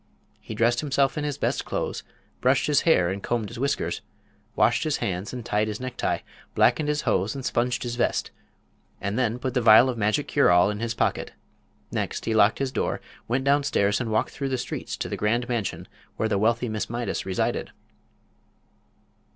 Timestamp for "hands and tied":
4.97-5.67